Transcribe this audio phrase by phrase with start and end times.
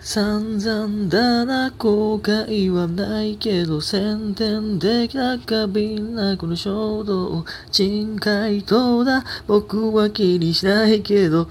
[0.00, 11.48] 散々だな後悔はないけど宣伝できなかびんなこの衝動珍回答だ僕は気にしないけど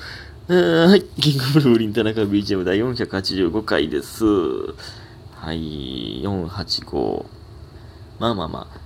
[0.47, 1.03] はい。
[1.21, 4.25] キングブルーリン田中 BGM 第485回です。
[4.25, 6.23] はい。
[6.23, 7.25] 485。
[8.17, 8.79] まあまあまあ。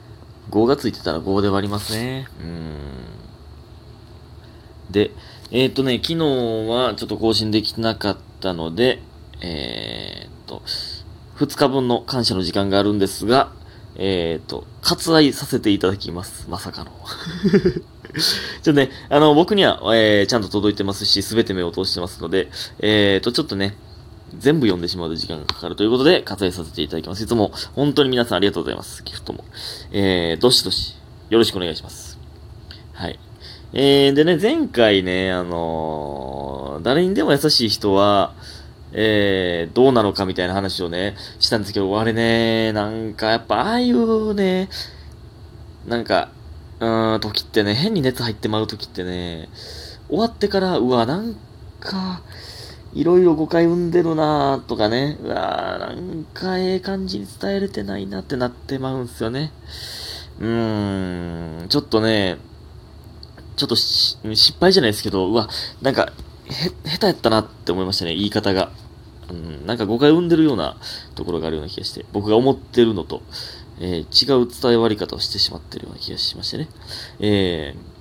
[0.52, 2.28] 5がついてたら5で割りますね。
[2.42, 2.78] うん。
[4.92, 5.12] で、
[5.52, 6.18] えーっとね、昨日
[6.70, 9.02] はちょっと更新できなかったので、
[9.44, 10.62] えーっと、
[11.38, 13.52] 2日分の感謝の時間があるんですが、
[13.96, 16.48] えーっと、割愛させていただきます。
[16.50, 16.92] まさかの。
[18.14, 18.22] ちょ
[18.62, 23.76] っとね、あの、僕には、えー、ちゃんと届いてますし、すべて目を通してますので、えーと、ちょっとね、
[24.38, 27.24] 全部読んでしまうと時間がかかるということで、割愛させていただきます。
[27.24, 29.04] いつも、本当に皆さんありがとうございます。
[29.04, 29.44] ギフトも。
[29.92, 30.96] えー、どしどし、
[31.30, 32.18] よろしくお願いします。
[32.94, 33.20] はい。
[33.74, 36.54] えー、でね、前回ね、あのー
[36.84, 38.34] 誰にでも優しい人は、
[38.94, 44.70] えー、どうなのかみたいな話をね、したんですけど、あれね、なんかやっぱ、ああいうね、
[45.88, 46.30] なんか、
[46.80, 49.50] うーん、時ってね、変に熱入ってまう時ってね、
[50.10, 51.36] 終わってから、うわ、なん
[51.80, 52.22] か、
[52.94, 59.52] いろいろ誤解生んでるなーとかね、うわーなんかええ感じに伝えれてないなってなってまうんすよね。
[60.40, 62.38] うーん、ちょっとね、
[63.56, 64.18] ちょっと失
[64.60, 65.50] 敗じゃないですけど、うわ、
[65.82, 66.14] なんか、
[66.46, 68.72] へ、下手やったなって思いましたね、言い方が。
[69.34, 70.78] うん、なんか誤解を生んでるような
[71.16, 73.22] ところがあるような気がして、僕が思ってるのと、
[73.80, 76.70] えー違う伝え割り方をしてしまってるような気がしましてね。
[77.20, 77.94] えー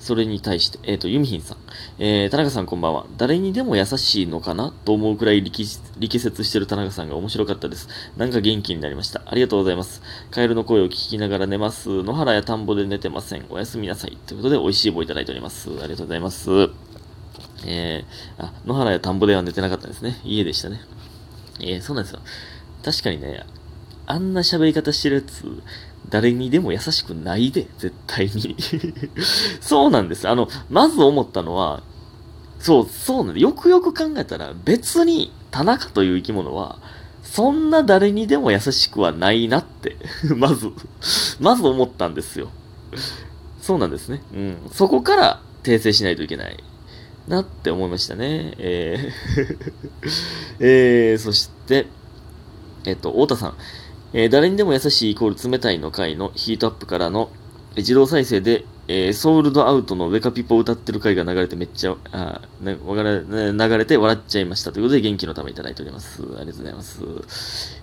[0.00, 1.58] それに対して、えっ、と、ユミヒンさん。
[1.98, 3.04] えー、田中さんこんばんは。
[3.18, 5.66] 誰にでも優しいのかなと思うくらい力
[5.98, 7.88] 力説してる田中さんが面白かったです。
[8.16, 9.20] なんか元気になりました。
[9.26, 10.00] ありがとうございます。
[10.30, 12.02] カエルの声を聞きながら寝ます。
[12.02, 13.44] 野原や田んぼで寝てません。
[13.50, 14.16] おやすみなさい。
[14.26, 15.68] ということで、美味しい棒いただいております。
[15.68, 16.89] ありがとうございます。
[17.66, 20.20] えー、あ、野原や田んぼでは寝てなかったですね。
[20.24, 20.80] 家でしたね。
[21.60, 22.20] えー、そうなんですよ。
[22.84, 23.44] 確かにね、
[24.06, 25.62] あんな喋り方してるやつ、
[26.08, 28.56] 誰にでも優しくないで、絶対に。
[29.60, 30.28] そうなんです。
[30.28, 31.82] あの、まず思ったのは、
[32.58, 36.78] そう、そうなんで、よくよく考えたら、別に田中という生き物は、
[37.22, 39.96] そんな誰にでも優しくはないなって、
[40.36, 40.70] まず、
[41.38, 42.50] まず思ったんですよ。
[43.60, 44.22] そうなんですね。
[44.34, 44.56] うん。
[44.72, 46.62] そこから訂正しないといけない。
[47.30, 48.54] なって思いましたね。
[48.58, 49.70] えー
[50.60, 51.86] えー、そして、
[52.84, 53.54] えっと、太田さん。
[54.12, 57.30] えー誰にでも優しいイコール冷たいの回のヒートアップからの
[57.76, 64.72] 自動再生で、えーソールドアウトのウェカピポを歌ってる回が流れてめっちゃ、あね、わら流れて笑っちゃいました。
[64.72, 66.22] ということで元気のためいただいております。
[66.22, 67.00] ありがとうございます。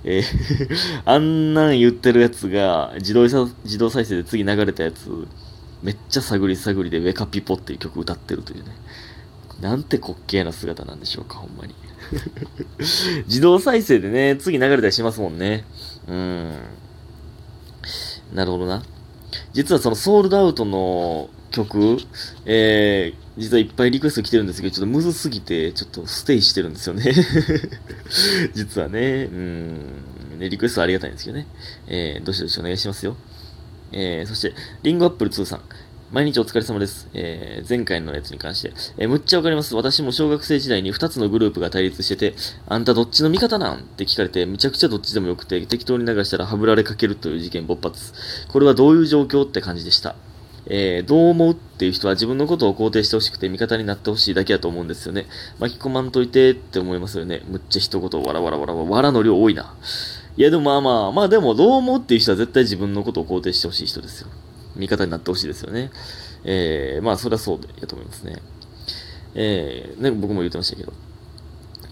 [0.03, 0.24] えー
[1.06, 5.09] あんなん言ってるやつが自動自動再生で次流れたやつ、
[5.81, 8.72] めっちゃ探り探りでウェカピポっていう曲歌ってるというね。
[9.62, 11.73] なんて滑稽な姿なんでしょうか、ほんまに。
[13.28, 15.66] 自動再生でね、次流れたりしますもんね。
[16.07, 16.53] うん。
[18.34, 18.84] なるほどな。
[19.53, 21.97] 実はそのソールドアウトの曲、
[22.45, 27.13] えー、実はいっぱいリクエスト来てるんですけど、ちょっとむずすぎて、ちょっとステイしてるんですよね。
[28.53, 30.39] 実はね、うん。
[30.39, 31.47] ね、リクエストありがたいんですけどね。
[31.88, 33.16] えー、どしどしお願いしますよ。
[33.91, 34.53] えー、そして、
[34.84, 35.62] リンゴアップル2さん。
[36.09, 37.09] 毎日お疲れ様です。
[37.13, 38.72] えー、前回のやつに関して。
[38.97, 39.75] えーむっちゃわかります。
[39.75, 42.34] 私も小学生時代に2つのグループが対立してて、
[42.66, 43.79] あんたどっちの味方なん？
[43.79, 48.13] って聞かれて、むちゃくちゃどっちでもよくて、適当に流したらはぶられかけるという事件勃発。
[48.47, 50.16] これはどういう状況って感じでした。
[50.68, 55.25] えー、どう思うっていう人は自分のことを肯定してほしくて味方になってほしいだけだと思うんですよね。
[55.59, 57.41] 巻き込まんといてって思いますよね。
[57.50, 59.75] むっちゃ一言わらわらわらわら、わらの量多いな。
[60.38, 64.29] いやでもまあまあ、まあでもどう思うっていう人は絶対自分のことを肯定してほしい人ですよ。
[64.77, 65.91] 味方になってほしいですよね。
[66.43, 68.38] えー、まあそれはそうでやと思いますね。
[69.35, 70.93] えー、ね、僕も言ってましたけど。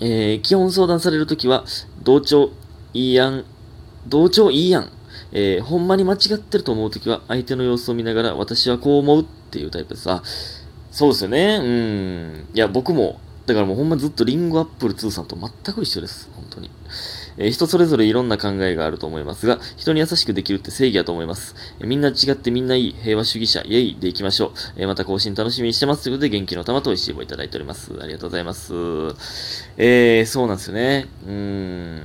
[0.01, 1.63] えー、基本相談されるときは、
[2.03, 2.51] 同調
[2.93, 3.45] いいやん、
[4.07, 4.89] 同調いいやん。
[5.31, 10.09] えー、ほんまに間違ってると思うときは、相手の様子を見ながら、私はこう思うっていうタイプです。
[10.09, 10.21] あ、
[10.91, 11.59] そうですよね。
[11.61, 12.47] うん。
[12.53, 16.29] いや、僕も、だからもうほんまずっとリンゴアップル2さんと全く一緒です。
[16.33, 16.71] 本当に。
[17.37, 21.55] えー人それぞれいろんな考えがあると思いますが、人に優しくできるって正義だと思います。
[21.79, 24.51] えーみんな違ってみんないい平和主義者、イェイでいきましょう。
[24.77, 26.03] えーまた更新楽しみにしてます。
[26.03, 27.91] ということで、元気の玉と石をいただいております。
[28.01, 28.73] ありがとうございます。
[29.77, 31.07] えー、そうなんですよね。
[31.25, 31.97] うーん。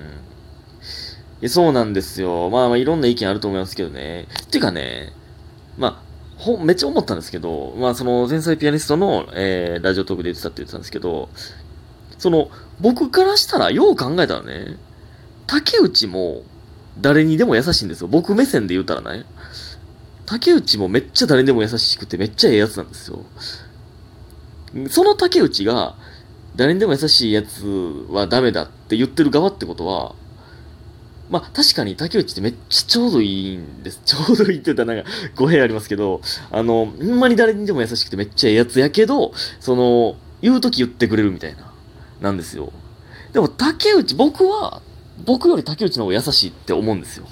[1.43, 2.51] いやそうなんですよ。
[2.51, 4.29] まあまあいろんな意見あると思いますけどね。
[4.51, 5.13] てかね、
[5.79, 11.29] まあ、ほ、めっちゃ思ったんですけど、まあその天才ピアニストの、えー、ラジオトークで言ってたって言ってたんですけど、
[12.19, 12.51] その、
[12.81, 14.77] 僕からしたら、よう考えたらね、
[15.51, 16.45] 竹内も
[17.01, 18.07] 誰にでも優しいんですよ。
[18.07, 19.25] 僕目線で言うたらね。
[20.25, 23.25] 竹内もめっちゃ誰にでも優しくてめっちゃええやつなんですよ。
[24.89, 25.97] その竹内が、
[26.55, 30.15] 誰にでも優しいやつはダメだって言ってる側ってことは、
[31.31, 34.03] まあ確かに竹内ってめっちゃちょうどいいんです。
[34.05, 36.21] ちょうどいいって言ったらなんか語弊ありますけど、
[36.53, 41.73] あの、ほんまに誰にでも優しくてめっちゃええやつやけど、その、言うとき言ってくれるみたいな、
[42.21, 42.73] なんですよ。
[43.33, 44.81] でも竹内、僕は、
[45.25, 47.27] 僕より竹内の方が優しいって思うんですよ。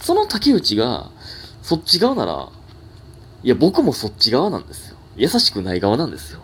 [0.00, 1.10] その竹内が、
[1.62, 2.48] そっち側なら、
[3.42, 4.96] いや、僕もそっち側なんですよ。
[5.16, 6.40] 優しくない側なんですよ。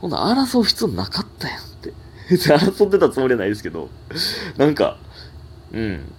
[0.00, 1.92] ほんな争う必要なかったやんって。
[2.28, 3.88] 争ってたつもりはないですけど、
[4.56, 4.98] なんか、
[5.72, 6.12] うん。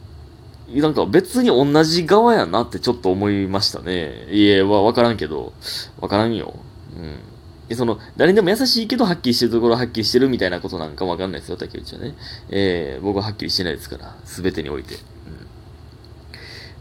[0.67, 4.25] なんか別に同じ側やなってちょっと思いましたね。
[4.31, 5.53] いえ、わ、わからんけど、
[5.99, 6.55] わからんよ。
[6.97, 7.19] うん。
[7.67, 12.15] で、その、誰にでも優しいけど、はっきりしてるところはっきりしてるみたいなことなんかもわかんないですよ、竹内はね。
[12.49, 14.95] えー、僕ははっきりしてないですから、すべてにおいて。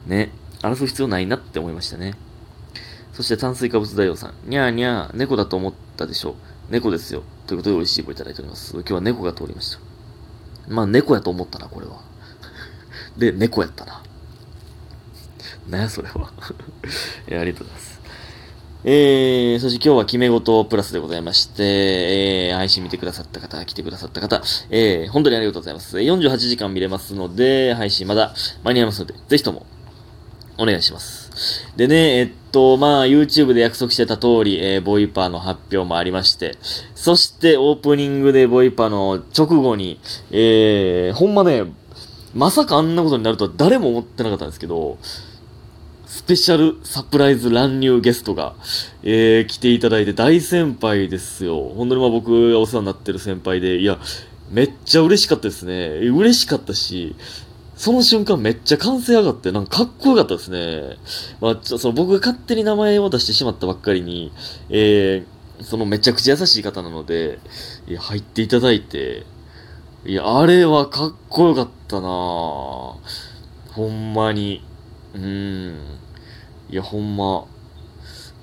[0.07, 0.11] うん。
[0.11, 2.15] ね、争う必要ないなって思いましたね。
[3.15, 4.51] そして炭水化物大王さん。
[4.51, 6.35] にゃーにゃー、猫だと思ったでしょう。
[6.71, 7.23] 猫ですよ。
[7.47, 8.73] ということで美味しい棒いただいております。
[8.73, 9.79] 今日は猫が通りました。
[10.69, 12.03] まあ、猫やと思ったな、これは。
[13.17, 14.03] で、猫やったな。
[15.69, 16.31] なやそれは
[17.27, 17.94] えありがとうございます。
[18.87, 25.97] えー、そして今日は決め事プラスでございまして、えー、配信見てくださった方、来てくださった方、えー、本当にありがとうございます。
[25.97, 29.65] 48時間見れますので、配信まだ間に合いますので、ぜひとも、
[30.59, 31.73] お願いします。
[31.77, 36.59] でね、えっと、まあ、YouTube で約束してた通り、えー、ボイパーの発表もありまして、
[36.95, 39.99] そしてオープニングでボイパーの直後に、
[40.31, 41.65] えー、ほんまね、
[42.35, 44.99] まさかあんなことになるとは誰も思ってなかったんですけど、
[46.06, 48.55] スペシャルサプライズ乱入ゲストが、
[49.03, 51.73] えー、来ていただいて大先輩ですよ。
[51.77, 53.99] 本当にまあ僕がお世話になってる先輩で、いや、
[54.51, 55.89] めっちゃ嬉しかったですね。
[56.09, 57.17] 嬉しかったし、
[57.77, 60.97] その瞬間めっちゃ歓声上がって、なんかかっこよかったですね。
[61.41, 64.33] まあ、ちょその僕が勝手に名前を出してしまったばっかりに、
[64.69, 67.39] えー、そのめちゃくちゃ優しい方なので、
[67.89, 69.25] いや、入っていただいて、
[70.06, 72.97] いや、あれはかっこよかったなぁ
[73.73, 74.62] ほんまに。
[75.15, 75.77] うん。
[76.71, 77.47] いや、ほんま、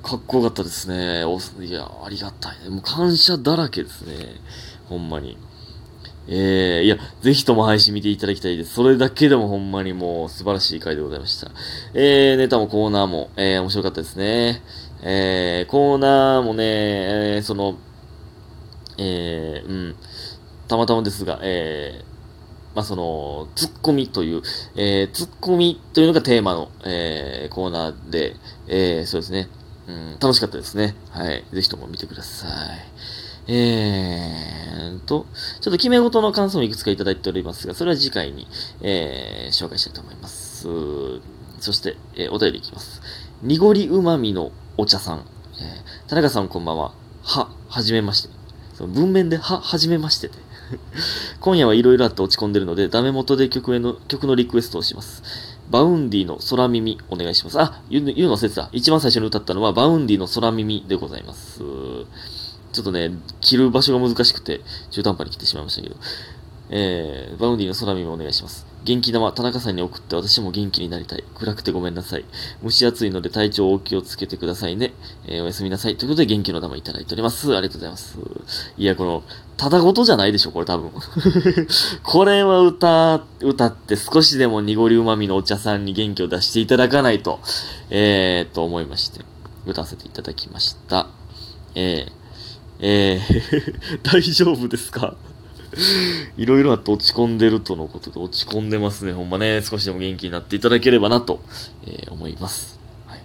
[0.04, 1.24] かっこよかったですね。
[1.26, 2.70] おいや、ありがたい。
[2.70, 4.36] もう感謝だらけですね。
[4.88, 5.38] ほんまに。
[6.28, 8.74] えー、いや、ぜひとも配信見ていただきたいです。
[8.74, 11.52] それだけでもほんまにもう素晴らしい回でございました。
[11.94, 14.62] えー、ネタもコーナーも、えー、面白かったですね。
[15.04, 16.64] えー、コーナーもね、
[17.36, 17.78] えー、その、
[18.98, 19.96] えー、うん、
[20.68, 22.11] たまたまですが、えー、
[22.76, 24.42] まあ、その、ツッコミという、
[24.76, 28.36] えー、ツッコミというのがテーマの、えー、コーナーで、
[28.68, 29.50] えー、そうですね、
[29.88, 30.96] うん、楽しかったですね。
[31.10, 31.44] はい。
[31.52, 32.52] ぜひとも見てください。
[33.48, 35.26] えーと、
[35.60, 38.48] ちょっと決め事の感想もいくつかいただいておりますが、それは次回に、
[38.82, 40.68] えー、紹介したいと思います。
[41.60, 43.02] そして、えー、お便りいきます。
[43.42, 45.26] 濁り旨味のお茶さん。
[45.60, 46.94] えー、田中さんこんばんは。
[47.24, 48.30] は、はじめまして。
[48.74, 50.38] その文面では、はじめましてて。
[51.42, 55.24] 今夜はいろいろあって落ち込んでるので、ダメ元で曲への、曲のリクエストをします。
[55.72, 57.60] バウンディの空耳お願いします。
[57.60, 58.70] あ、言う言うの説だ。
[58.72, 61.60] 一番最初に歌ったのはバウンディの空耳でございます。
[61.60, 63.12] ちょっとね、
[63.42, 64.62] 着る場所が難しくて、
[64.92, 65.96] 中途半端に来てしまいましたけど。
[66.70, 68.71] えー、 Vaundy の空耳お願いします。
[68.84, 71.24] 元気玉、田中さんに送って私も元気になりたい。
[71.36, 72.26] 暗くてごめんなさい。
[72.64, 74.94] 蒸し暑いので体調お気をつけてくださいね。
[75.28, 75.98] えー、おやすみなさい。
[75.98, 77.56] ということで元気の玉いただいております。
[77.56, 78.18] ありがとうございます。
[78.78, 79.24] いや、この、
[79.58, 80.92] ただごとじゃないでしょ、これ多分。
[82.02, 87.40] これは歌、歌って少しでも濁り旨味のお茶さんに元気を出していただかないと、
[87.92, 89.22] えー、と思いまして、
[89.68, 91.08] 歌わせていただきました。
[91.76, 92.12] えー、
[92.80, 95.16] えー 大丈夫ですか？
[96.38, 99.14] いろいろあって落ち込んでるとのことで落ち込んでますね。
[99.14, 101.42] ほんまね、少しでも元気になっていただければなと、
[101.86, 102.80] えー、思います。
[103.08, 103.20] はい。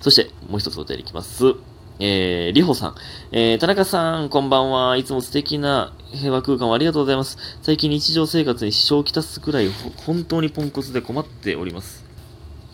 [0.00, 1.54] そして、もう一つお便りいきます。
[1.98, 2.94] えー、りほさん。
[3.32, 4.96] えー、田中さん、こんばんは。
[4.96, 7.38] いつも素敵な平和空間をありがとうございます。
[7.62, 9.70] 最近日常生活に支障をきたすくらい、
[10.04, 12.04] 本当にポンコツで困っております。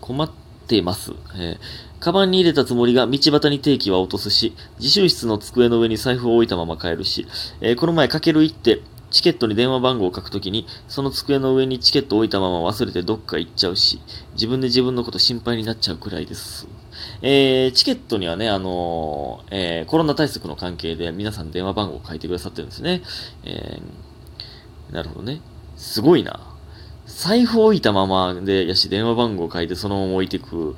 [0.01, 0.29] 困っ
[0.67, 1.13] てます。
[1.35, 7.25] えーカバンに入れたつもりが道端に定期は落とすし、自習室の机の上に財布を置いたまま帰るし、
[7.61, 14.01] えー、この前かける行って、チケットに電話番号を書くときに、その机の上にチケットを置いたまま忘れてどっか行っちゃうし、
[14.33, 16.67] 自分で自分のこと心配になっちゃうくらいです。
[17.21, 23.01] えー、チケットにはね、あのー、えー、コロナ対策の関係で皆さん電話番号を書いてくださってるんですね。
[23.45, 25.39] えー、なるほどね。
[25.77, 26.52] すごいな。
[27.15, 30.75] 財布置いたままで、やし、電話番号書いてそのまま置いてく。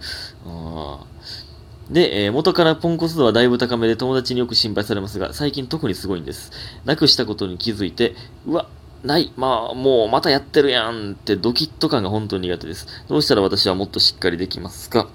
[1.89, 6.51] で、えー、元からポンコツ度はだいぶ高めで友達によく心配されますが、最近特にすごいんです。
[6.83, 8.15] なくしたことに気づいて、
[8.47, 8.67] うわ、
[9.03, 9.31] ない。
[9.37, 12.87] まあ、もうまたやってるやんってドキッと感が本当に苦手です。
[13.07, 15.07] どうしたら私はもっとしっかりできますか？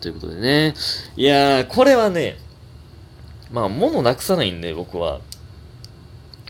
[0.00, 0.74] ということでね。
[1.16, 2.36] いやー、これはね、
[3.52, 5.20] まあ、物なくさないんで、僕は。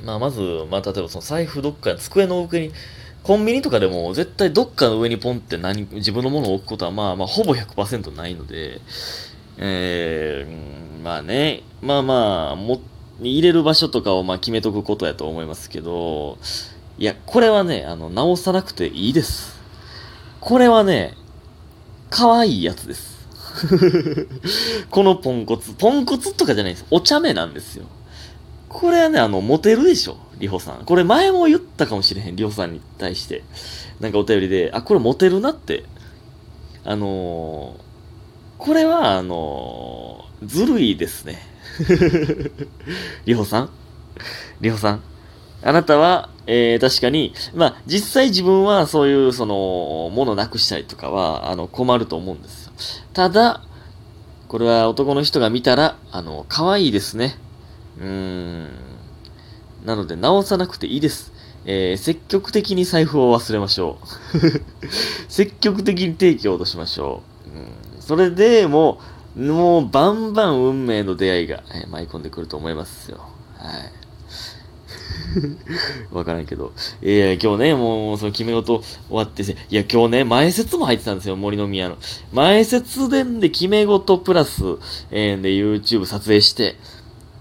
[0.02, 2.72] まあ、まず、まあ、例えばその財布どっか机の上に、
[3.24, 8.82] コンビニとかでも絶対どっかの上にポンって何、自分のものを置くことはまあまあほぼ100%ないので、
[9.56, 12.82] えー、まあね、まあまあ、も、
[13.20, 16.36] 入れる場所とかをまあ決めとくことやと思いますけど、
[16.98, 19.58] いや、これはね、あの、直さなくていいです。
[20.40, 21.14] これはね、
[22.10, 23.26] 可愛いやつです。
[24.90, 25.72] このポンコツ。
[25.72, 26.86] ポンコツとかじゃないです。
[26.90, 27.86] お茶目なんですよ。
[28.68, 30.84] これはね、あの、モテるでしょ、リホさん。
[30.84, 33.42] これ前も言ったかもしれへん、リホさんに対して。
[34.00, 35.84] なんかお便りで、あ、これモテるなって。
[36.84, 37.80] あのー、
[38.58, 41.38] これは、あのー、ずるいですね。
[43.24, 43.70] リホさん？
[44.60, 45.02] リホさん？
[45.62, 52.72] あなたは、えー、確かに、まあ、実際自分はそういう、その、ものなくしたりとかは、あの、困ると思うんですよ。
[53.14, 53.62] ただ、
[54.48, 57.38] これは男の人が見たら、あの、可愛いですね。
[57.98, 58.93] うーん。
[59.84, 61.32] なので、直さなくていいです。
[61.66, 63.98] えー、積極的に財布を忘れましょ
[64.34, 64.38] う。
[65.28, 67.96] 積極的に提供としましょう。
[67.96, 68.98] うん、それでも
[69.36, 73.18] う、もうバンバン運命の出会いが、えー、舞い込んでくると思いますよ。
[73.56, 73.92] はい。
[76.12, 76.72] わからんけど。
[77.02, 81.96] いや、今日ね、もう、その決め事終わっていや、今日ね、前説も入ってたんですよ、森の宮の。
[82.32, 84.62] 前説伝で決め事プラス、
[85.10, 86.76] えー、で、YouTube 撮影して、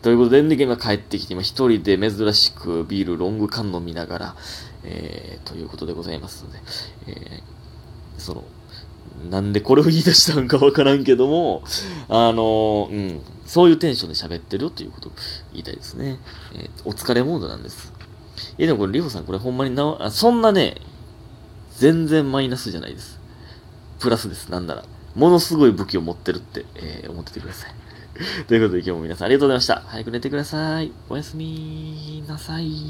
[0.04, 4.36] ということで、で、今帰ってきて、今一人で珍しくビールロング缶飲みながら、
[4.84, 6.60] えー、ということでございますので、
[7.08, 7.42] えー、
[8.18, 8.44] その、
[9.30, 11.64] なんでこれを言い出したんかわからんけども、
[12.10, 15.12] あのうん、そういうテンションで喋ってるよっていうことを
[15.54, 16.20] 言いたいですね。
[16.54, 17.94] えー、お疲れモードなんです。
[18.58, 20.82] え、でもこれ、リホさん、これほんまになあ、そんなね、
[21.78, 23.22] 全然マイナスじゃないです。
[24.00, 24.84] プラスです、なんなら。
[25.16, 27.83] ものすごい武器を持ってるって、えー、思っててください。
[28.48, 29.82] ということで今日も皆さんありがとうございました。
[29.88, 30.92] 早く寝てください。
[31.10, 32.84] おやすみなさい。